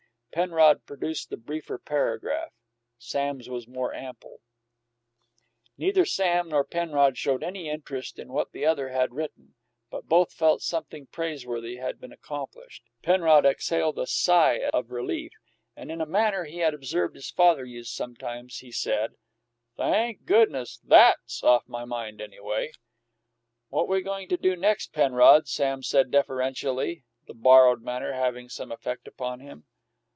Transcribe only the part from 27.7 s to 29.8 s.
manner having some effect upon him.